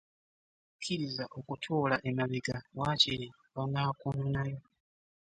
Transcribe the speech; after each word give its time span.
Kkiriza 0.75 1.23
okutuula 1.37 1.95
emabega 2.09 2.57
waakiri 2.77 3.27
banaakunonayo. 3.53 4.61